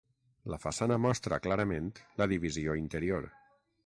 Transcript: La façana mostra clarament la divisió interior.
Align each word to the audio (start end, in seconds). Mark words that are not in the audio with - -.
La 0.51 0.57
façana 0.61 0.95
mostra 1.05 1.37
clarament 1.47 1.91
la 2.21 2.27
divisió 2.31 2.75
interior. 2.81 3.29